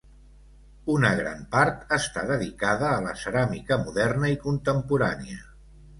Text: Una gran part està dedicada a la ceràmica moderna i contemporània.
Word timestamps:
Una 0.93 1.09
gran 1.19 1.43
part 1.51 1.93
està 1.99 2.23
dedicada 2.31 2.89
a 2.95 3.05
la 3.09 3.15
ceràmica 3.25 3.81
moderna 3.87 4.33
i 4.37 4.41
contemporània. 4.47 5.39